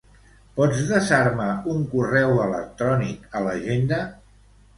[0.59, 4.03] Pots desar-me un correu electrònic a l'agenda?